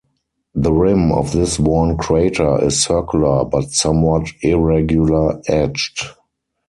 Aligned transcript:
The 0.55 0.73
rim 0.73 1.11
of 1.11 1.31
this 1.31 1.59
worn 1.59 1.95
crater 1.95 2.65
is 2.65 2.81
circular 2.81 3.45
but 3.45 3.69
somewhat 3.69 4.29
irregular-edged. 4.41 6.05